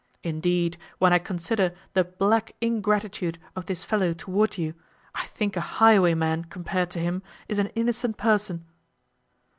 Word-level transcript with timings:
Indeed, 0.23 0.79
when 0.97 1.13
I 1.13 1.19
consider 1.19 1.75
the 1.93 2.03
black 2.03 2.53
ingratitude 2.59 3.37
of 3.55 3.67
this 3.67 3.83
fellow 3.83 4.13
toward 4.13 4.57
you, 4.57 4.73
I 5.13 5.27
think 5.27 5.55
a 5.55 5.61
highwayman, 5.77 6.45
compared 6.45 6.89
to 6.97 6.99
him, 6.99 7.21
is 7.47 7.59
an 7.59 7.67
innocent 7.75 8.17
person." 8.17 8.65